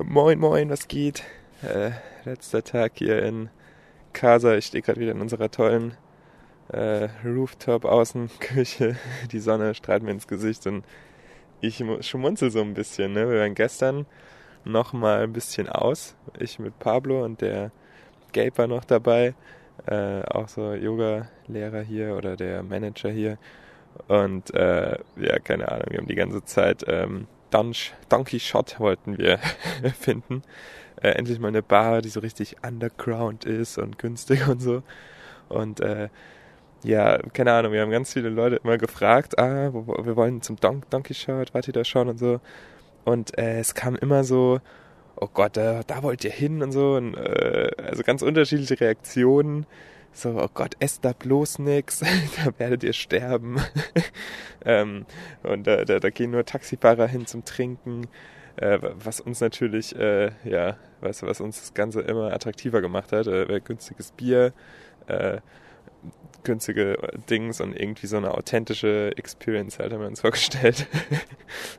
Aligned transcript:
Moin, 0.00 0.38
moin, 0.38 0.70
was 0.70 0.86
geht? 0.86 1.24
Äh, 1.60 1.90
letzter 2.24 2.62
Tag 2.62 2.92
hier 2.94 3.20
in 3.20 3.50
Casa. 4.12 4.54
Ich 4.54 4.66
stehe 4.66 4.80
gerade 4.80 5.00
wieder 5.00 5.10
in 5.10 5.20
unserer 5.20 5.50
tollen 5.50 5.96
äh, 6.68 7.08
Rooftop-Außenküche. 7.24 8.94
Die 9.32 9.40
Sonne 9.40 9.74
strahlt 9.74 10.04
mir 10.04 10.12
ins 10.12 10.28
Gesicht 10.28 10.68
und 10.68 10.84
ich 11.60 11.82
schmunzel 12.02 12.52
so 12.52 12.60
ein 12.60 12.74
bisschen. 12.74 13.12
Ne? 13.12 13.28
Wir 13.28 13.40
waren 13.40 13.56
gestern 13.56 14.06
noch 14.64 14.92
mal 14.92 15.24
ein 15.24 15.32
bisschen 15.32 15.68
aus. 15.68 16.14
Ich 16.38 16.60
mit 16.60 16.78
Pablo 16.78 17.24
und 17.24 17.40
der 17.40 17.72
Gabe 18.32 18.56
war 18.56 18.66
noch 18.68 18.84
dabei. 18.84 19.34
Äh, 19.86 20.22
auch 20.26 20.46
so 20.46 20.74
Yoga-Lehrer 20.74 21.80
hier 21.82 22.14
oder 22.14 22.36
der 22.36 22.62
Manager 22.62 23.10
hier. 23.10 23.36
Und 24.06 24.54
äh, 24.54 24.96
ja, 25.16 25.38
keine 25.40 25.72
Ahnung, 25.72 25.86
wir 25.90 25.98
haben 25.98 26.06
die 26.06 26.14
ganze 26.14 26.44
Zeit 26.44 26.84
ähm, 26.86 27.26
Donkey 27.50 28.40
Shot 28.40 28.78
wollten 28.80 29.18
wir 29.18 29.38
finden. 29.98 30.42
Äh, 31.00 31.10
endlich 31.10 31.38
mal 31.38 31.48
eine 31.48 31.62
Bar, 31.62 32.02
die 32.02 32.08
so 32.08 32.20
richtig 32.20 32.56
underground 32.66 33.44
ist 33.44 33.78
und 33.78 33.98
günstig 33.98 34.48
und 34.48 34.60
so. 34.60 34.82
Und 35.48 35.80
äh, 35.80 36.08
ja, 36.84 37.18
keine 37.32 37.52
Ahnung, 37.52 37.72
wir 37.72 37.82
haben 37.82 37.90
ganz 37.90 38.12
viele 38.12 38.28
Leute 38.28 38.56
immer 38.56 38.78
gefragt, 38.78 39.38
ah, 39.38 39.72
wo, 39.72 39.86
wir 40.04 40.16
wollen 40.16 40.42
zum 40.42 40.56
Don 40.56 40.82
Donkey 40.90 41.14
Shot, 41.14 41.54
wart 41.54 41.66
ihr 41.66 41.72
da 41.72 41.84
schon 41.84 42.08
und 42.08 42.18
so. 42.18 42.40
Und 43.04 43.36
äh, 43.38 43.60
es 43.60 43.74
kam 43.74 43.96
immer 43.96 44.24
so, 44.24 44.60
oh 45.16 45.28
Gott, 45.32 45.56
da, 45.56 45.82
da 45.86 46.02
wollt 46.02 46.24
ihr 46.24 46.30
hin 46.30 46.62
und 46.62 46.72
so. 46.72 46.94
Und, 46.94 47.14
äh, 47.14 47.70
also 47.82 48.02
ganz 48.02 48.22
unterschiedliche 48.22 48.80
Reaktionen 48.80 49.66
so, 50.18 50.30
oh 50.30 50.48
Gott, 50.52 50.74
esst 50.80 51.04
da 51.04 51.12
bloß 51.12 51.60
nix, 51.60 52.00
da 52.44 52.58
werdet 52.58 52.82
ihr 52.82 52.92
sterben. 52.92 53.60
ähm, 54.64 55.06
und 55.44 55.66
da, 55.66 55.84
da, 55.84 56.00
da 56.00 56.10
gehen 56.10 56.32
nur 56.32 56.44
Taxifahrer 56.44 57.06
hin 57.06 57.26
zum 57.26 57.44
Trinken, 57.44 58.08
äh, 58.56 58.78
was 58.82 59.20
uns 59.20 59.40
natürlich, 59.40 59.94
äh, 59.96 60.32
ja, 60.44 60.76
was, 61.00 61.22
was 61.22 61.40
uns 61.40 61.60
das 61.60 61.74
Ganze 61.74 62.00
immer 62.00 62.32
attraktiver 62.32 62.80
gemacht 62.80 63.12
hat. 63.12 63.28
Äh, 63.28 63.60
günstiges 63.60 64.10
Bier, 64.10 64.52
äh, 65.06 65.38
günstige 66.42 66.98
Dings 67.30 67.60
und 67.60 67.78
irgendwie 67.78 68.08
so 68.08 68.16
eine 68.16 68.32
authentische 68.32 69.12
Experience 69.16 69.78
halt 69.78 69.92
haben 69.92 70.00
wir 70.00 70.08
uns 70.08 70.20
vorgestellt. 70.22 70.88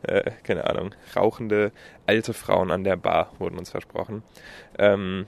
äh, 0.04 0.32
keine 0.44 0.70
Ahnung, 0.70 0.96
rauchende 1.14 1.74
alte 2.06 2.34
Frauen 2.34 2.72
an 2.72 2.86
der 2.86 2.96
Bar 2.96 3.34
wurden 3.40 3.58
uns 3.58 3.72
versprochen. 3.72 4.24
Ähm, 4.78 5.28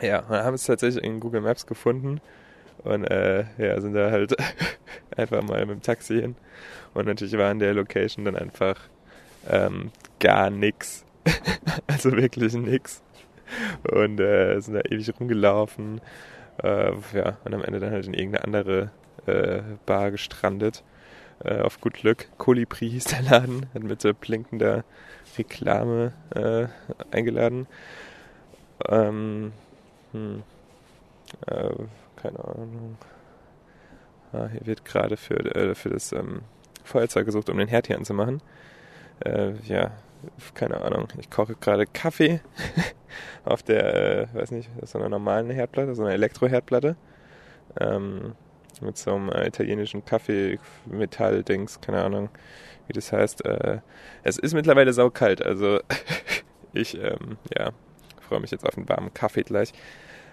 ja, 0.00 0.20
und 0.20 0.30
haben 0.30 0.54
es 0.54 0.64
tatsächlich 0.64 1.02
in 1.04 1.20
Google 1.20 1.40
Maps 1.40 1.66
gefunden 1.66 2.20
und 2.84 3.04
äh, 3.04 3.44
ja, 3.58 3.80
sind 3.80 3.94
da 3.94 4.10
halt 4.10 4.36
einfach 5.16 5.42
mal 5.42 5.60
mit 5.66 5.76
dem 5.76 5.82
Taxi 5.82 6.20
hin. 6.20 6.36
Und 6.94 7.06
natürlich 7.06 7.36
war 7.36 7.50
in 7.50 7.58
der 7.58 7.74
Location 7.74 8.24
dann 8.24 8.36
einfach 8.36 8.76
ähm, 9.48 9.90
gar 10.20 10.50
nix. 10.50 11.04
also 11.86 12.12
wirklich 12.12 12.54
nix. 12.54 13.02
Und 13.90 14.20
äh, 14.20 14.60
sind 14.60 14.74
da 14.74 14.80
ewig 14.88 15.12
rumgelaufen. 15.18 16.00
Äh, 16.62 16.92
ja, 17.12 17.36
und 17.44 17.54
am 17.54 17.62
Ende 17.62 17.80
dann 17.80 17.90
halt 17.90 18.06
in 18.06 18.14
irgendeine 18.14 18.44
andere 18.44 18.90
äh, 19.26 19.62
Bar 19.84 20.10
gestrandet. 20.10 20.84
Äh, 21.44 21.60
auf 21.60 21.80
gut 21.80 21.94
Glück. 21.94 22.28
Kolibri 22.38 22.88
hieß 22.90 23.04
der 23.04 23.22
Laden, 23.22 23.66
hat 23.74 23.82
mit 23.82 24.00
so 24.00 24.14
blinkender 24.14 24.84
Reklame 25.36 26.12
äh, 26.34 26.66
eingeladen. 27.14 27.66
Ähm, 28.88 29.52
hm. 30.12 30.42
Äh, 31.46 31.70
keine 32.16 32.38
Ahnung. 32.44 32.98
Ah, 34.32 34.48
hier 34.48 34.66
wird 34.66 34.84
gerade 34.84 35.16
für, 35.16 35.38
äh, 35.54 35.74
für 35.74 35.90
das 35.90 36.12
ähm, 36.12 36.42
Feuerzeug 36.84 37.26
gesucht, 37.26 37.48
um 37.50 37.58
den 37.58 37.68
Herd 37.68 37.86
hier 37.86 37.96
anzumachen. 37.96 38.42
Äh, 39.24 39.52
ja, 39.64 39.92
keine 40.54 40.80
Ahnung. 40.80 41.08
Ich 41.18 41.30
koche 41.30 41.54
gerade 41.54 41.86
Kaffee 41.86 42.40
auf 43.44 43.62
der, 43.62 44.22
äh, 44.22 44.34
weiß 44.34 44.50
nicht, 44.50 44.70
so 44.82 44.98
einer 44.98 45.08
normalen 45.08 45.50
Herdplatte, 45.50 45.94
so 45.94 46.02
einer 46.02 46.12
Elektroherdplatte. 46.12 46.96
Ähm, 47.80 48.34
mit 48.80 48.98
so 48.98 49.14
einem 49.14 49.30
äh, 49.30 49.46
italienischen 49.46 50.04
Kaffee-Metall-Dings, 50.04 51.80
keine 51.80 52.02
Ahnung, 52.02 52.28
wie 52.86 52.92
das 52.92 53.12
heißt. 53.12 53.44
Äh, 53.44 53.78
es 54.22 54.38
ist 54.38 54.54
mittlerweile 54.54 54.92
saukalt, 54.92 55.42
also 55.42 55.80
ich, 56.72 56.96
ähm, 56.98 57.38
ja, 57.56 57.70
freue 58.26 58.40
mich 58.40 58.50
jetzt 58.50 58.66
auf 58.66 58.76
einen 58.76 58.88
warmen 58.88 59.12
Kaffee 59.14 59.42
gleich. 59.42 59.72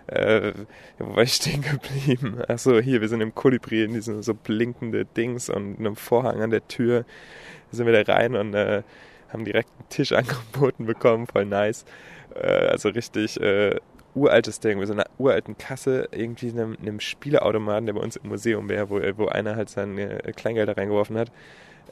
Äh, 0.07 0.53
wo 0.99 1.15
war 1.15 1.23
ich 1.23 1.33
stehen 1.33 1.61
geblieben? 1.61 2.41
Achso, 2.47 2.79
hier, 2.79 3.01
wir 3.01 3.07
sind 3.07 3.21
im 3.21 3.33
Kolibri 3.33 3.83
in 3.83 3.93
diesem 3.93 4.21
so 4.21 4.33
blinkende 4.33 5.05
Dings 5.05 5.49
und 5.49 5.79
einem 5.79 5.95
Vorhang 5.95 6.41
an 6.41 6.49
der 6.49 6.67
Tür. 6.67 7.05
Da 7.71 7.77
sind 7.77 7.85
wir 7.85 8.03
da 8.03 8.13
rein 8.13 8.35
und 8.35 8.53
äh, 8.53 8.83
haben 9.29 9.45
direkt 9.45 9.69
einen 9.79 9.89
Tisch 9.89 10.11
angeboten 10.13 10.85
bekommen, 10.85 11.27
voll 11.27 11.45
nice. 11.45 11.85
Äh, 12.35 12.67
also 12.67 12.89
richtig 12.89 13.39
äh, 13.39 13.79
uraltes 14.13 14.59
Ding, 14.59 14.77
mit 14.77 14.87
so 14.87 14.93
einer 14.93 15.05
uralten 15.17 15.57
Kasse, 15.57 16.09
irgendwie 16.11 16.49
in 16.49 16.59
einem, 16.59 16.77
einem 16.81 16.99
Spieleautomaten, 16.99 17.85
der 17.85 17.93
bei 17.93 18.01
uns 18.01 18.17
im 18.17 18.29
Museum 18.29 18.69
wäre, 18.69 18.89
wo, 18.89 18.99
wo 19.17 19.27
einer 19.27 19.55
halt 19.55 19.69
sein 19.69 19.97
Kleingeld 20.35 20.67
da 20.67 20.73
reingeworfen 20.73 21.17
hat. 21.17 21.31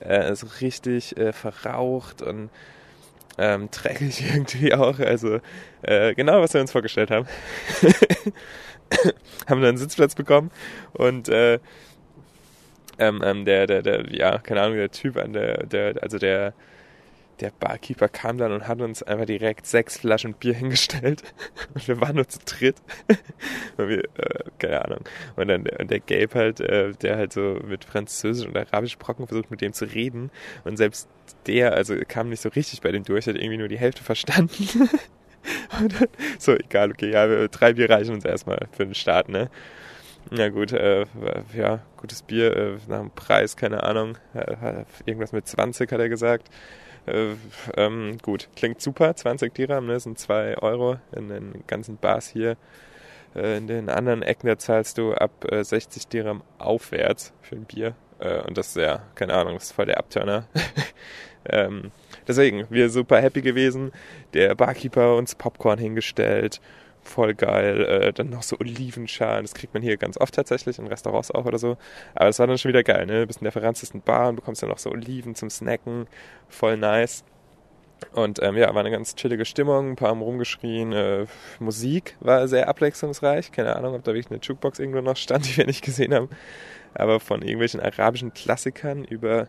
Äh, 0.01 0.17
also 0.17 0.47
richtig 0.59 1.17
äh, 1.17 1.31
verraucht 1.31 2.21
und 2.21 2.49
ähm, 3.37 3.69
dreckig 3.71 4.23
irgendwie 4.33 4.73
auch. 4.73 4.99
Also 4.99 5.39
äh, 5.81 6.13
genau, 6.15 6.41
was 6.41 6.53
wir 6.53 6.61
uns 6.61 6.71
vorgestellt 6.71 7.11
haben. 7.11 7.27
haben 9.47 9.61
dann 9.61 9.69
einen 9.69 9.77
Sitzplatz 9.77 10.15
bekommen 10.15 10.51
und 10.93 11.29
äh, 11.29 11.59
ähm, 12.99 13.21
ähm, 13.23 13.45
der, 13.45 13.67
der, 13.67 13.81
der, 13.81 14.13
ja, 14.13 14.37
keine 14.37 14.61
Ahnung, 14.61 14.77
der 14.77 14.91
Typ 14.91 15.17
an 15.17 15.33
der, 15.33 15.65
der, 15.65 15.95
also 16.03 16.17
der, 16.17 16.53
der 17.41 17.51
Barkeeper 17.51 18.07
kam 18.07 18.37
dann 18.37 18.51
und 18.51 18.67
hat 18.67 18.81
uns 18.81 19.03
einfach 19.03 19.25
direkt 19.25 19.65
sechs 19.65 19.97
Flaschen 19.97 20.33
Bier 20.33 20.53
hingestellt. 20.61 21.23
Und 21.73 21.87
wir 21.87 21.99
waren 21.99 22.15
nur 22.15 22.27
zu 22.27 22.39
dritt. 22.45 22.77
und 23.77 23.89
wir, 23.89 24.03
äh, 24.03 24.43
keine 24.59 24.85
Ahnung. 24.85 24.99
Und 25.35 25.47
dann 25.47 25.67
und 25.67 25.91
der 25.91 25.99
Gabe 25.99 26.33
halt, 26.35 26.59
äh, 26.59 26.91
der 26.93 27.17
halt 27.17 27.33
so 27.33 27.59
mit 27.65 27.83
Französisch 27.85 28.47
und 28.47 28.55
Arabisch 28.55 28.97
Brocken 28.97 29.27
versucht, 29.27 29.51
mit 29.51 29.61
dem 29.61 29.73
zu 29.73 29.85
reden. 29.85 30.31
Und 30.63 30.77
selbst 30.77 31.09
der, 31.47 31.73
also 31.73 31.95
kam 32.07 32.29
nicht 32.29 32.41
so 32.41 32.49
richtig 32.49 32.81
bei 32.81 32.91
dem 32.91 33.03
durch, 33.03 33.27
hat 33.27 33.35
irgendwie 33.35 33.57
nur 33.57 33.67
die 33.67 33.79
Hälfte 33.79 34.03
verstanden. 34.03 34.67
und 35.79 35.99
dann, 35.99 36.07
so, 36.37 36.53
egal, 36.53 36.91
okay, 36.91 37.11
ja, 37.11 37.47
drei 37.47 37.73
Bier 37.73 37.89
reichen 37.89 38.13
uns 38.13 38.25
erstmal 38.25 38.67
für 38.71 38.85
den 38.85 38.95
Start, 38.95 39.29
ne? 39.29 39.49
Na 40.29 40.49
gut, 40.49 40.71
äh, 40.71 41.05
ja, 41.55 41.79
gutes 41.97 42.21
Bier, 42.21 42.55
äh, 42.55 42.77
nach 42.87 42.99
dem 42.99 43.11
Preis, 43.11 43.57
keine 43.57 43.83
Ahnung, 43.83 44.17
äh, 44.33 44.85
irgendwas 45.05 45.31
mit 45.31 45.47
20 45.47 45.91
hat 45.91 45.99
er 45.99 46.09
gesagt. 46.09 46.47
Äh, 47.05 47.35
ähm, 47.77 48.17
gut, 48.21 48.49
klingt 48.55 48.81
super. 48.81 49.15
20 49.15 49.53
Dirham, 49.53 49.87
ne, 49.87 49.99
sind 49.99 50.19
2 50.19 50.57
Euro 50.59 50.97
in 51.11 51.29
den 51.29 51.63
ganzen 51.67 51.97
Bars 51.97 52.27
hier. 52.27 52.57
Äh, 53.35 53.57
in 53.57 53.67
den 53.67 53.89
anderen 53.89 54.21
Ecken, 54.21 54.47
da 54.47 54.57
zahlst 54.57 54.97
du 54.97 55.13
ab 55.13 55.31
äh, 55.51 55.63
60 55.63 56.07
Dirham 56.07 56.43
aufwärts 56.57 57.33
für 57.41 57.55
ein 57.55 57.65
Bier. 57.65 57.95
Äh, 58.19 58.41
und 58.41 58.57
das 58.57 58.69
ist 58.69 58.77
ja, 58.77 59.03
keine 59.15 59.33
Ahnung, 59.33 59.55
das 59.55 59.65
ist 59.65 59.71
voll 59.71 59.85
der 59.85 59.97
Abturner. 59.97 60.45
ähm, 61.45 61.91
deswegen, 62.27 62.67
wir 62.69 62.89
super 62.89 63.21
happy 63.21 63.41
gewesen. 63.41 63.91
Der 64.33 64.55
Barkeeper 64.55 65.15
uns 65.15 65.35
Popcorn 65.35 65.79
hingestellt 65.79 66.61
voll 67.03 67.33
geil. 67.33 67.83
Äh, 67.85 68.13
dann 68.13 68.29
noch 68.29 68.43
so 68.43 68.57
Olivenschalen, 68.59 69.43
das 69.43 69.53
kriegt 69.53 69.73
man 69.73 69.83
hier 69.83 69.97
ganz 69.97 70.17
oft 70.17 70.33
tatsächlich, 70.33 70.79
in 70.79 70.87
Restaurants 70.87 71.31
auch 71.31 71.45
oder 71.45 71.57
so. 71.57 71.77
Aber 72.15 72.25
das 72.25 72.39
war 72.39 72.47
dann 72.47 72.57
schon 72.57 72.69
wieder 72.69 72.83
geil, 72.83 73.05
ne? 73.05 73.21
Du 73.21 73.27
bist 73.27 73.41
in 73.41 73.45
der 73.45 73.51
verranztesten 73.51 74.01
Bar 74.01 74.29
und 74.29 74.35
bekommst 74.35 74.61
dann 74.61 74.69
noch 74.69 74.77
so 74.77 74.91
Oliven 74.91 75.35
zum 75.35 75.49
Snacken, 75.49 76.07
voll 76.49 76.77
nice. 76.77 77.23
Und 78.13 78.41
ähm, 78.41 78.57
ja, 78.57 78.73
war 78.73 78.81
eine 78.81 78.91
ganz 78.91 79.15
chillige 79.15 79.45
Stimmung, 79.45 79.91
ein 79.91 79.95
paar 79.95 80.09
haben 80.09 80.21
rumgeschrien. 80.21 80.91
Äh, 80.91 81.25
Musik 81.59 82.17
war 82.19 82.47
sehr 82.47 82.67
abwechslungsreich. 82.67 83.51
Keine 83.51 83.75
Ahnung, 83.75 83.95
ob 83.95 84.03
da 84.03 84.13
wirklich 84.13 84.31
eine 84.31 84.39
Jukebox 84.41 84.79
irgendwo 84.79 85.01
noch 85.01 85.17
stand, 85.17 85.45
die 85.47 85.57
wir 85.57 85.65
nicht 85.65 85.83
gesehen 85.83 86.13
haben. 86.13 86.29
Aber 86.93 87.19
von 87.19 87.41
irgendwelchen 87.41 87.79
arabischen 87.79 88.33
Klassikern 88.33 89.03
über 89.05 89.47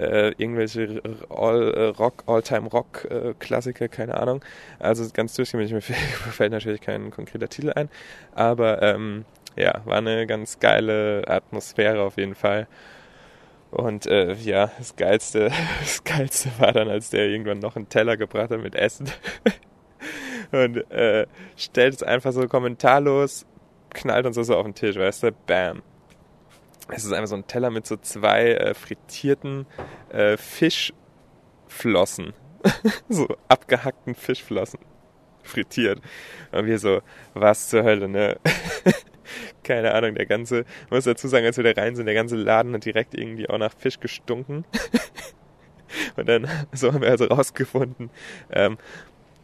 äh, 0.00 0.28
irgendwelche 0.38 1.02
All, 1.28 1.74
äh, 1.74 1.84
Rock, 1.88 2.24
All-Time 2.26 2.68
Rock 2.68 3.06
äh, 3.10 3.88
keine 3.88 4.18
Ahnung. 4.18 4.44
Also 4.78 5.06
ganz 5.12 5.34
durchgängig, 5.34 5.72
mir 5.72 5.80
fällt 5.82 6.52
natürlich 6.52 6.80
kein 6.80 7.10
konkreter 7.10 7.48
Titel 7.48 7.72
ein, 7.74 7.88
aber 8.34 8.82
ähm, 8.82 9.24
ja, 9.56 9.82
war 9.84 9.98
eine 9.98 10.26
ganz 10.26 10.58
geile 10.58 11.24
Atmosphäre 11.26 12.02
auf 12.02 12.16
jeden 12.16 12.34
Fall. 12.34 12.66
Und 13.70 14.06
äh, 14.06 14.32
ja, 14.34 14.70
das 14.78 14.96
Geilste, 14.96 15.50
das 15.80 16.02
Geilste 16.04 16.50
war 16.58 16.72
dann, 16.72 16.88
als 16.88 17.10
der 17.10 17.28
irgendwann 17.28 17.58
noch 17.58 17.76
einen 17.76 17.88
Teller 17.88 18.16
gebracht 18.16 18.50
hat 18.50 18.60
mit 18.60 18.74
Essen. 18.74 19.10
und 20.52 20.90
äh, 20.90 21.26
stellt 21.56 21.94
es 21.94 22.02
einfach 22.02 22.32
so 22.32 22.46
kommentarlos, 22.48 23.46
knallt 23.90 24.26
uns 24.26 24.36
so 24.36 24.56
auf 24.56 24.64
den 24.64 24.74
Tisch, 24.74 24.96
weißt 24.96 25.24
du, 25.24 25.32
bam. 25.46 25.82
Es 26.92 27.04
ist 27.04 27.12
einfach 27.12 27.28
so 27.28 27.36
ein 27.36 27.46
Teller 27.46 27.70
mit 27.70 27.86
so 27.86 27.96
zwei 27.96 28.52
äh, 28.52 28.74
frittierten 28.74 29.66
äh, 30.10 30.36
Fischflossen. 30.36 32.32
so 33.08 33.28
abgehackten 33.48 34.14
Fischflossen. 34.14 34.80
Frittiert. 35.42 36.00
Und 36.52 36.66
wir 36.66 36.78
so, 36.78 37.00
was 37.34 37.68
zur 37.68 37.82
Hölle, 37.82 38.08
ne? 38.08 38.38
Keine 39.62 39.94
Ahnung, 39.94 40.14
der 40.14 40.26
ganze, 40.26 40.64
muss 40.90 41.04
dazu 41.04 41.28
sagen, 41.28 41.46
als 41.46 41.56
wir 41.56 41.64
da 41.64 41.80
rein 41.80 41.96
sind, 41.96 42.06
der 42.06 42.14
ganze 42.14 42.36
Laden 42.36 42.74
hat 42.74 42.84
direkt 42.84 43.14
irgendwie 43.14 43.48
auch 43.48 43.58
nach 43.58 43.72
Fisch 43.72 44.00
gestunken. 44.00 44.64
Und 46.16 46.28
dann, 46.28 46.48
so 46.72 46.92
haben 46.92 47.02
wir 47.02 47.10
also 47.10 47.24
rausgefunden, 47.26 48.10
ähm, 48.50 48.78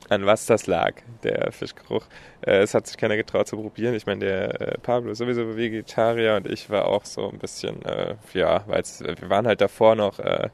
an 0.09 0.27
was 0.27 0.47
das 0.47 0.67
lag, 0.67 0.95
der 1.23 1.53
Fischgeruch. 1.53 2.07
Äh, 2.43 2.59
es 2.59 2.75
hat 2.75 2.87
sich 2.87 2.97
keiner 2.97 3.17
getraut 3.17 3.49
zu 3.49 3.57
probieren. 3.57 3.95
Ich 3.95 4.07
meine, 4.07 4.25
der 4.25 4.61
äh, 4.61 4.79
Pablo 4.79 5.11
ist 5.11 5.19
sowieso 5.19 5.57
Vegetarier 5.57 6.37
und 6.37 6.47
ich 6.47 6.71
war 6.71 6.87
auch 6.87 7.05
so 7.05 7.31
ein 7.31 7.39
bisschen, 7.39 7.85
äh, 7.85 8.15
ja, 8.33 8.65
weil 8.67 8.83
wir 9.01 9.31
waren 9.31 9.47
halt 9.47 9.61
davor 9.61 9.95
noch 9.95 10.19
äh, 10.19 10.49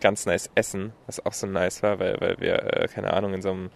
ganz 0.00 0.26
nice 0.26 0.50
essen, 0.54 0.92
was 1.06 1.24
auch 1.24 1.32
so 1.32 1.46
nice 1.46 1.82
war, 1.82 1.98
weil, 1.98 2.16
weil 2.20 2.36
wir, 2.38 2.82
äh, 2.82 2.88
keine 2.88 3.12
Ahnung, 3.12 3.34
in 3.34 3.42
so 3.42 3.50
einem 3.50 3.70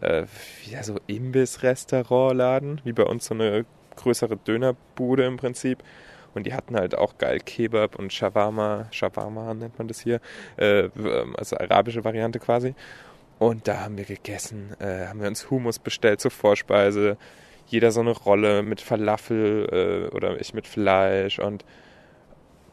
äh, 0.00 0.24
ja, 0.66 0.82
so 0.82 0.96
Imbiss-Restaurantladen, 1.06 2.80
wie 2.84 2.92
bei 2.92 3.04
uns 3.04 3.26
so 3.26 3.34
eine 3.34 3.64
größere 3.96 4.36
Dönerbude 4.36 5.24
im 5.24 5.36
Prinzip. 5.36 5.82
Und 6.32 6.46
die 6.46 6.54
hatten 6.54 6.76
halt 6.76 6.94
auch 6.94 7.18
geil 7.18 7.40
Kebab 7.40 7.98
und 7.98 8.12
Shawarma, 8.12 8.86
Shawarma 8.92 9.52
nennt 9.52 9.78
man 9.78 9.88
das 9.88 10.00
hier, 10.00 10.20
äh, 10.56 10.88
also 11.36 11.56
arabische 11.56 12.04
Variante 12.04 12.38
quasi. 12.38 12.74
Und 13.40 13.68
da 13.68 13.80
haben 13.80 13.96
wir 13.96 14.04
gegessen, 14.04 14.76
äh, 14.80 15.06
haben 15.06 15.22
wir 15.22 15.26
uns 15.26 15.48
Hummus 15.50 15.78
bestellt 15.78 16.20
zur 16.20 16.30
Vorspeise. 16.30 17.16
Jeder 17.66 17.90
so 17.90 18.00
eine 18.00 18.10
Rolle 18.10 18.62
mit 18.62 18.82
Falafel 18.82 20.10
äh, 20.12 20.14
oder 20.14 20.38
ich 20.38 20.52
mit 20.52 20.66
Fleisch 20.66 21.38
und 21.38 21.64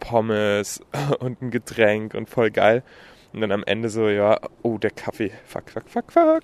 Pommes 0.01 0.81
und 1.19 1.41
ein 1.41 1.51
Getränk 1.51 2.15
und 2.15 2.29
voll 2.29 2.51
geil. 2.51 2.83
Und 3.31 3.39
dann 3.39 3.53
am 3.53 3.63
Ende 3.63 3.87
so, 3.87 4.09
ja, 4.09 4.41
oh, 4.61 4.77
der 4.77 4.91
Kaffee. 4.91 5.31
Fuck, 5.45 5.69
fuck, 5.69 5.89
fuck, 5.89 6.11
fuck. 6.11 6.43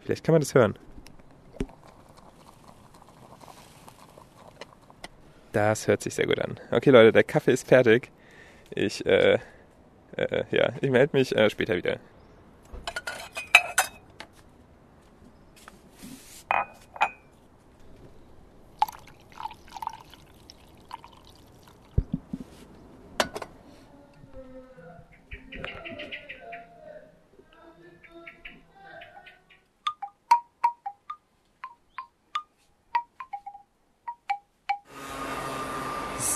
Vielleicht 0.00 0.24
kann 0.24 0.32
man 0.32 0.42
das 0.42 0.56
hören. 0.56 0.76
Das 5.52 5.86
hört 5.86 6.02
sich 6.02 6.16
sehr 6.16 6.26
gut 6.26 6.40
an. 6.40 6.58
Okay, 6.72 6.90
Leute, 6.90 7.12
der 7.12 7.22
Kaffee 7.22 7.52
ist 7.52 7.68
fertig. 7.68 8.10
Ich, 8.70 9.06
äh, 9.06 9.38
äh, 10.16 10.44
ja, 10.50 10.72
ich 10.80 10.90
melde 10.90 11.16
mich 11.16 11.36
äh, 11.36 11.48
später 11.48 11.76
wieder. 11.76 12.00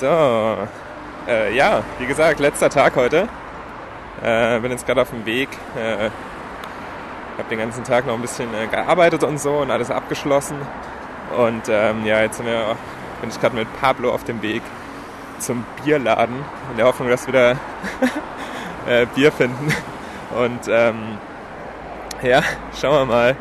So, 0.00 0.06
äh, 1.26 1.52
ja, 1.56 1.82
wie 1.98 2.06
gesagt, 2.06 2.38
letzter 2.38 2.70
Tag 2.70 2.94
heute. 2.94 3.28
Äh, 4.22 4.60
bin 4.60 4.70
jetzt 4.70 4.86
gerade 4.86 5.02
auf 5.02 5.10
dem 5.10 5.26
Weg. 5.26 5.48
Äh, 5.76 6.10
habe 7.36 7.48
den 7.50 7.58
ganzen 7.58 7.82
Tag 7.82 8.06
noch 8.06 8.14
ein 8.14 8.20
bisschen 8.20 8.54
äh, 8.54 8.68
gearbeitet 8.68 9.24
und 9.24 9.40
so 9.40 9.56
und 9.56 9.72
alles 9.72 9.90
abgeschlossen. 9.90 10.56
Und 11.36 11.62
ähm, 11.68 12.06
ja, 12.06 12.20
jetzt 12.20 12.44
wir, 12.44 12.76
bin 13.20 13.30
ich 13.30 13.40
gerade 13.40 13.56
mit 13.56 13.66
Pablo 13.80 14.12
auf 14.12 14.22
dem 14.22 14.40
Weg 14.40 14.62
zum 15.40 15.64
Bierladen 15.84 16.44
in 16.70 16.76
der 16.76 16.86
Hoffnung, 16.86 17.08
dass 17.08 17.26
wir 17.26 17.32
da 17.32 17.50
äh, 18.88 19.06
Bier 19.16 19.32
finden. 19.32 19.74
Und 20.36 20.68
ähm, 20.68 21.18
ja, 22.22 22.44
schauen 22.80 23.08
wir 23.08 23.14
mal, 23.14 23.36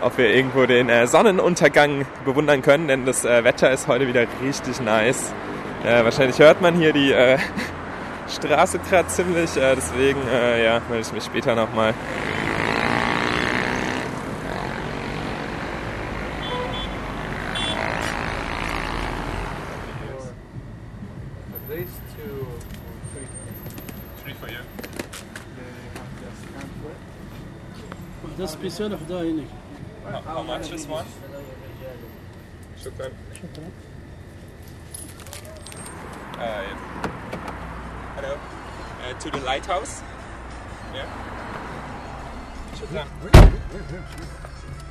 ob 0.00 0.16
wir 0.16 0.34
irgendwo 0.34 0.64
den 0.64 0.88
äh, 0.88 1.06
Sonnenuntergang 1.06 2.06
bewundern 2.24 2.62
können, 2.62 2.88
denn 2.88 3.04
das 3.04 3.26
äh, 3.26 3.44
Wetter 3.44 3.70
ist 3.70 3.88
heute 3.88 4.08
wieder 4.08 4.26
richtig 4.42 4.80
nice. 4.80 5.34
Äh, 5.83 6.03
wahrscheinlich 6.03 6.39
hört 6.39 6.61
man 6.61 6.75
hier 6.75 6.93
die 6.93 7.11
äh, 7.11 7.37
Straße 8.27 8.79
gerade 8.79 9.07
ziemlich, 9.07 9.55
äh, 9.55 9.75
deswegen 9.75 10.19
äh, 10.27 10.65
ja, 10.65 10.81
melde 10.89 11.05
ich 11.05 11.13
mich 11.13 11.23
später 11.23 11.55
nochmal. 11.55 11.93
Das 28.37 28.53
speziell 28.53 28.93
auf 28.93 28.99
da 29.07 29.23
nicht. 29.23 29.47
How, 30.11 30.21
how 30.25 30.43
much 30.43 30.71
is 30.73 30.87
one? 30.87 31.05
شكرا. 32.83 33.09
شكرا. 33.33 33.78
uh, 36.40 36.62
hello, 38.16 38.38
uh, 39.04 39.12
to 39.18 39.30
the 39.30 39.38
lighthouse. 39.38 40.02
Yeah. 40.94 41.06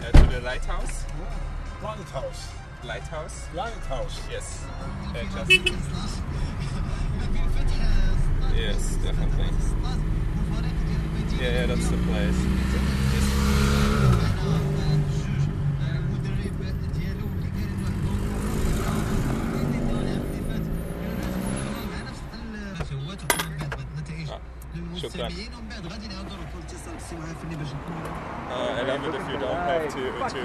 Uh, 0.02 0.12
to 0.12 0.24
the 0.32 0.42
lighthouse. 0.42 1.06
Lighthouse. 1.82 2.48
Lighthouse. 2.84 3.48
Lighthouse. 3.54 4.22
Yes. 4.30 4.64
Uh, 4.66 5.24
just. 5.24 6.22
yes, 8.56 8.96
definitely. 9.04 9.50
Yeah, 11.40 11.52
yeah, 11.52 11.66
that's 11.66 11.88
the 11.90 11.98
place. 11.98 13.19
Uh, 28.50 28.78
and 28.80 28.90
even 28.90 29.14
if 29.14 29.30
you 29.30 29.38
don't 29.38 29.56
have 29.56 29.88
to, 29.94 30.02
to 30.34 30.40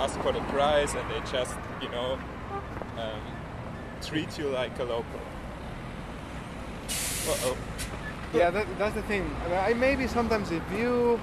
ask 0.00 0.20
for 0.20 0.32
the 0.32 0.40
price, 0.52 0.94
and 0.94 1.10
they 1.10 1.20
just, 1.30 1.56
you 1.80 1.88
know, 1.88 2.18
um, 2.98 3.20
treat 4.02 4.38
you 4.38 4.48
like 4.48 4.78
a 4.78 4.84
local. 4.84 5.20
Uh 7.26 7.36
oh. 7.44 7.56
Yeah, 8.34 8.50
that, 8.50 8.66
that's 8.78 8.94
the 8.94 9.02
thing. 9.02 9.30
I, 9.50 9.72
maybe 9.72 10.06
sometimes 10.06 10.50
if 10.50 10.62
you 10.76 11.18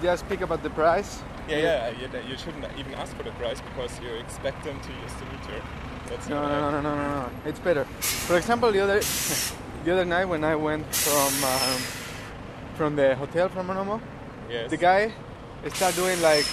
just 0.00 0.24
speak 0.24 0.40
about 0.40 0.62
the 0.62 0.70
price. 0.70 1.22
Yeah, 1.48 1.92
yeah, 1.92 2.20
you, 2.28 2.36
shouldn't 2.36 2.64
even 2.78 2.94
ask 2.94 3.16
for 3.16 3.22
the 3.22 3.32
price 3.32 3.60
because 3.60 4.00
you 4.00 4.10
expect 4.14 4.64
them 4.64 4.78
to 4.80 4.88
use 5.02 5.12
the 5.14 5.24
meter. 5.26 5.62
That's 6.08 6.28
no, 6.28 6.42
no, 6.42 6.48
no, 6.48 6.70
no, 6.70 6.80
no, 6.80 6.96
no, 6.96 7.20
no. 7.20 7.30
It's 7.44 7.58
better. 7.58 7.84
For 7.84 8.36
example, 8.36 8.72
the 8.72 8.80
other 8.80 9.00
the 9.84 9.92
other 9.92 10.04
night 10.06 10.24
when 10.24 10.44
I 10.44 10.56
went 10.56 10.86
from. 10.94 11.44
Um, 11.44 11.97
from 12.78 12.94
the 12.94 13.16
hotel 13.16 13.48
from 13.48 13.66
Monomo, 13.66 14.00
Yes. 14.48 14.70
the 14.70 14.76
guy 14.76 15.12
started 15.74 15.96
doing 15.96 16.22
like 16.22 16.46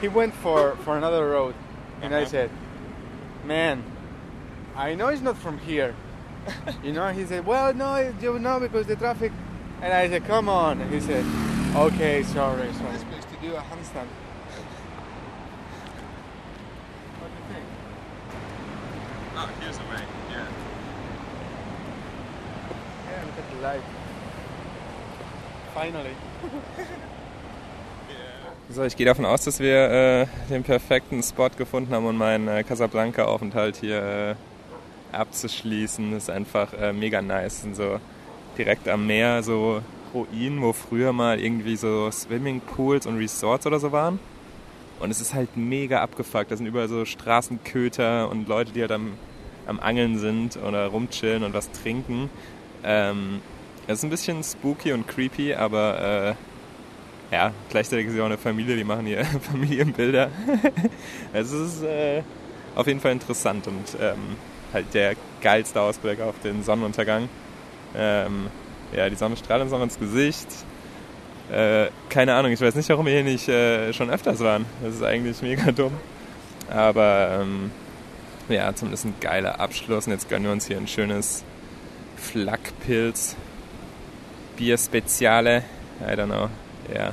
he 0.00 0.06
went 0.08 0.32
for 0.34 0.76
for 0.84 0.96
another 0.96 1.28
road, 1.28 1.54
and 2.00 2.14
I 2.14 2.18
Uh-huh. 2.22 2.30
said, 2.34 2.50
"Man, 3.44 3.82
I 4.76 4.94
know 4.94 5.08
it's 5.08 5.20
not 5.30 5.36
from 5.36 5.58
here." 5.58 5.92
you 6.84 6.92
know, 6.92 7.08
he 7.08 7.24
said, 7.26 7.44
"Well, 7.44 7.74
no, 7.74 7.88
you 8.22 8.38
know 8.38 8.60
because 8.60 8.86
the 8.86 8.96
traffic." 8.96 9.32
And 9.82 9.92
I 9.92 10.08
said, 10.08 10.22
"Come 10.32 10.48
on," 10.48 10.80
and 10.80 10.88
he 10.94 11.00
said, 11.00 11.24
"Okay, 11.86 12.22
sorry, 12.22 12.68
sorry." 12.80 12.98
supposed 13.04 13.28
to 13.34 13.36
do 13.46 13.50
a 13.60 13.62
handstand. 13.70 14.08
What 17.18 17.28
do 17.32 17.36
you 17.40 17.46
think? 17.52 17.66
Oh, 19.38 19.48
here's 19.60 19.78
a 19.84 19.86
way. 19.92 20.02
Yeah. 20.30 20.46
Yeah, 23.10 23.24
look 23.26 23.38
at 23.42 23.46
the 23.52 23.60
light. 23.68 24.13
Finally. 25.74 26.10
So, 28.70 28.82
ich 28.84 28.96
gehe 28.96 29.06
davon 29.06 29.24
aus, 29.24 29.44
dass 29.44 29.60
wir 29.60 29.90
äh, 29.90 30.26
den 30.48 30.62
perfekten 30.62 31.22
Spot 31.22 31.50
gefunden 31.50 31.92
haben, 31.92 32.06
um 32.06 32.16
meinen 32.16 32.48
äh, 32.48 32.62
Casablanca-Aufenthalt 32.62 33.76
hier 33.76 34.36
äh, 35.12 35.14
abzuschließen. 35.14 36.12
Das 36.12 36.24
ist 36.24 36.30
einfach 36.30 36.72
äh, 36.72 36.92
mega 36.92 37.20
nice. 37.20 37.62
Sind 37.62 37.76
so 37.76 38.00
direkt 38.56 38.88
am 38.88 39.06
Meer 39.06 39.42
so 39.42 39.82
Ruinen, 40.14 40.62
wo 40.62 40.72
früher 40.72 41.12
mal 41.12 41.40
irgendwie 41.40 41.76
so 41.76 42.10
Swimmingpools 42.10 43.06
und 43.06 43.18
Resorts 43.18 43.66
oder 43.66 43.80
so 43.80 43.92
waren. 43.92 44.18
Und 45.00 45.10
es 45.10 45.20
ist 45.20 45.34
halt 45.34 45.56
mega 45.56 46.00
abgefuckt. 46.00 46.50
Da 46.50 46.56
sind 46.56 46.66
überall 46.66 46.88
so 46.88 47.04
Straßenköter 47.04 48.30
und 48.30 48.48
Leute, 48.48 48.72
die 48.72 48.80
halt 48.80 48.92
am, 48.92 49.14
am 49.66 49.80
Angeln 49.80 50.18
sind 50.18 50.56
oder 50.56 50.86
rumchillen 50.86 51.42
und 51.42 51.52
was 51.52 51.70
trinken. 51.72 52.30
Ähm, 52.84 53.40
es 53.86 53.98
ist 53.98 54.04
ein 54.04 54.10
bisschen 54.10 54.42
spooky 54.42 54.92
und 54.92 55.06
creepy, 55.06 55.54
aber 55.54 56.36
äh, 57.30 57.34
ja, 57.34 57.52
gleichzeitig 57.70 58.06
ist 58.06 58.14
ja 58.14 58.22
auch 58.22 58.26
eine 58.26 58.38
Familie, 58.38 58.76
die 58.76 58.84
machen 58.84 59.06
hier 59.06 59.24
Familienbilder. 59.52 60.30
es 61.32 61.52
ist 61.52 61.82
äh, 61.82 62.22
auf 62.74 62.86
jeden 62.86 63.00
Fall 63.00 63.12
interessant 63.12 63.66
und 63.66 63.96
ähm, 64.00 64.36
halt 64.72 64.92
der 64.94 65.14
geilste 65.40 65.80
Ausblick 65.80 66.20
auf 66.20 66.34
den 66.42 66.62
Sonnenuntergang. 66.62 67.28
Ähm, 67.96 68.46
ja, 68.94 69.08
die 69.08 69.16
Sonne 69.16 69.36
strahlt 69.36 69.62
uns 69.62 69.72
noch 69.72 69.82
ins 69.82 69.98
Gesicht. 69.98 70.48
Äh, 71.52 71.88
keine 72.08 72.34
Ahnung, 72.34 72.52
ich 72.52 72.60
weiß 72.60 72.74
nicht, 72.74 72.88
warum 72.88 73.06
wir 73.06 73.12
hier 73.12 73.24
nicht 73.24 73.48
äh, 73.48 73.92
schon 73.92 74.10
öfters 74.10 74.40
waren. 74.40 74.64
Das 74.82 74.94
ist 74.94 75.02
eigentlich 75.02 75.42
mega 75.42 75.72
dumm. 75.72 75.92
Aber 76.70 77.40
ähm, 77.40 77.70
ja, 78.48 78.74
zumindest 78.74 79.04
ein 79.04 79.14
geiler 79.20 79.60
Abschluss. 79.60 80.06
Und 80.06 80.12
jetzt 80.12 80.28
gönnen 80.28 80.44
wir 80.44 80.52
uns 80.52 80.66
hier 80.66 80.76
ein 80.76 80.88
schönes 80.88 81.44
Flakpilz. 82.16 83.36
beer 84.56 84.76
speciale. 84.76 85.62
I 86.04 86.14
don't 86.14 86.28
know. 86.28 86.50
Yeah. 86.90 87.12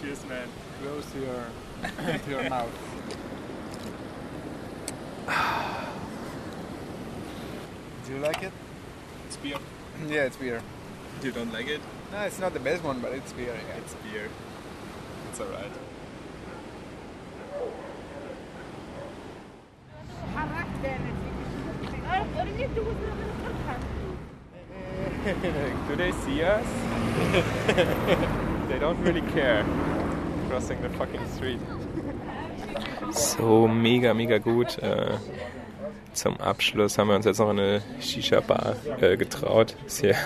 Cheers, 0.00 0.24
man. 0.26 0.48
Close 0.82 1.06
your 1.14 1.44
to 2.24 2.30
your 2.30 2.48
mouth. 2.50 2.70
Do 8.06 8.12
you 8.12 8.18
like 8.20 8.42
it? 8.42 8.52
It's 9.26 9.36
beer. 9.36 9.58
yeah, 10.08 10.24
it's 10.24 10.36
beer. 10.36 10.62
You 11.22 11.32
don't 11.32 11.52
like 11.52 11.68
it? 11.68 11.80
No, 12.12 12.20
it's 12.22 12.38
not 12.38 12.54
the 12.54 12.60
best 12.60 12.82
one, 12.82 13.00
but 13.00 13.12
it's 13.12 13.32
beer. 13.32 13.54
Yeah. 13.54 13.76
It's 13.76 13.94
beer. 13.94 14.28
It's 15.30 15.40
alright. 15.40 15.70
Do 25.88 25.96
they 25.96 26.12
see 26.24 26.42
us? 26.42 26.64
they 28.68 28.78
don't 28.78 28.98
really 29.04 29.20
care. 29.32 29.64
Crossing 30.48 30.80
the 30.80 30.88
fucking 30.90 31.26
street. 31.34 31.60
So 33.12 33.68
mega, 33.68 34.14
mega 34.14 34.38
gut. 34.38 34.78
Äh, 34.78 35.18
zum 36.14 36.40
Abschluss 36.40 36.96
haben 36.96 37.08
wir 37.08 37.16
uns 37.16 37.26
jetzt 37.26 37.38
noch 37.38 37.50
in 37.50 37.58
eine 37.58 37.82
Shisha-Bar 38.00 38.76
äh, 39.00 39.16
getraut. 39.16 39.76
Ist 39.86 40.00
hier 40.00 40.16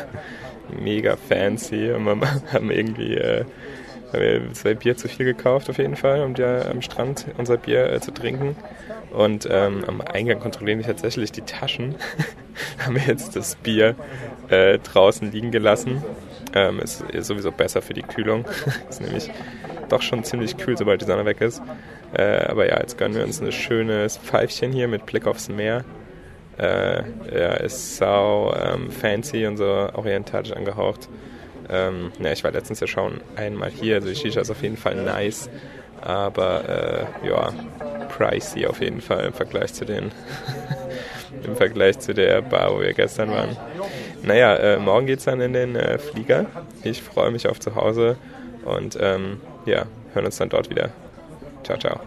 mega 0.81 1.17
fancy 1.17 1.91
und 1.91 2.05
wir 2.05 2.21
haben 2.53 2.71
irgendwie 2.71 3.15
äh, 3.15 3.45
haben 4.15 4.23
wir 4.23 4.53
zwei 4.55 4.75
Bier 4.75 4.97
zu 4.97 5.09
viel 5.09 5.27
gekauft 5.27 5.69
auf 5.71 5.79
jeden 5.79 5.97
Fall, 5.97 6.23
um 6.23 6.35
da 6.35 6.71
am 6.71 6.83
Strand 6.83 7.27
unser 7.37 7.57
Bier 7.57 7.93
äh, 7.93 8.01
zu 8.01 8.13
trinken. 8.13 8.57
Und 9.13 9.47
ähm, 9.51 9.85
am 9.87 10.01
Eingang 10.01 10.41
kontrollieren 10.41 10.79
wir 10.79 10.87
tatsächlich 10.87 11.33
die 11.33 11.43
Taschen. 11.43 11.95
haben 12.79 12.97
wir 12.97 13.03
jetzt 13.03 13.37
das 13.37 13.57
Bier 13.57 13.95
äh, 14.49 14.79
draußen 14.79 15.31
liegen 15.31 15.51
gelassen. 15.51 16.03
Ähm, 16.55 16.81
ist, 16.81 17.03
ist 17.03 17.27
sowieso 17.27 17.51
besser 17.53 17.83
für 17.83 17.95
die 17.95 18.03
Kühlung. 18.03 18.45
ist 18.89 19.01
nämlich 19.01 19.31
doch 19.89 20.03
schon 20.03 20.25
ziemlich 20.25 20.57
kühl, 20.57 20.77
sobald 20.77 21.01
die 21.01 21.07
Sonne 21.07 21.25
weg 21.25 21.41
ist. 21.41 21.63
Äh, 22.13 22.47
aber 22.47 22.69
ja, 22.69 22.81
jetzt 22.81 22.99
gönnen 22.99 23.17
wir 23.17 23.25
uns 23.25 23.41
ein 23.41 23.53
schönes 23.53 24.17
Pfeifchen 24.17 24.73
hier 24.73 24.89
mit 24.89 25.07
Blick 25.07 25.27
aufs 25.27 25.49
Meer. 25.49 25.85
Äh, 26.59 27.03
ja, 27.33 27.55
ist 27.55 27.97
sau 27.97 28.55
ähm, 28.55 28.91
fancy 28.91 29.47
und 29.47 29.57
so 29.57 29.65
orientalisch 29.65 30.53
angehaucht. 30.53 31.09
Ähm, 31.71 32.13
ja, 32.19 32.33
ich 32.33 32.45
war 32.45 32.51
letztens 32.51 32.81
ja 32.81 32.87
schon 32.87 33.21
einmal 33.37 33.71
hier, 33.71 33.97
also 33.97 34.09
die 34.09 34.17
Shisha 34.17 34.41
ist 34.41 34.51
auf 34.51 34.63
jeden 34.63 34.77
Fall 34.77 34.97
nice, 34.97 35.49
aber 36.01 37.09
äh, 37.23 37.29
ja, 37.29 37.53
pricey 38.17 38.67
auf 38.67 38.81
jeden 38.81 39.01
Fall 39.01 39.27
im 39.27 39.33
Vergleich 39.33 39.73
zu 39.75 39.85
den 39.85 40.13
im 41.45 41.57
Vergleich 41.57 41.99
zu 41.99 42.15
der 42.15 42.43
Bar, 42.43 42.75
wo 42.75 42.81
wir 42.81 42.93
gestern 42.93 43.31
waren. 43.31 43.57
Naja, 44.23 44.57
äh, 44.57 44.79
morgen 44.79 45.07
geht's 45.07 45.25
dann 45.25 45.41
in 45.41 45.53
den 45.53 45.77
äh, 45.77 45.99
Flieger. 45.99 46.47
Ich 46.83 47.03
freue 47.03 47.31
mich 47.31 47.49
auf 47.49 47.61
zu 47.61 47.75
Hause 47.75 48.17
und 48.65 48.97
ähm, 49.01 49.41
ja, 49.67 49.87
hören 50.13 50.27
uns 50.27 50.37
dann 50.37 50.49
dort 50.49 50.71
wieder. 50.71 50.91
Ciao, 51.63 51.79
ciao. 51.79 52.01